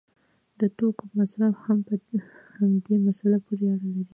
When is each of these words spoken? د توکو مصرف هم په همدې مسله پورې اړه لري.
د 0.59 0.61
توکو 0.77 1.05
مصرف 1.17 1.55
هم 1.65 1.77
په 1.87 1.93
همدې 2.57 2.95
مسله 3.05 3.37
پورې 3.45 3.65
اړه 3.73 3.87
لري. 3.95 4.03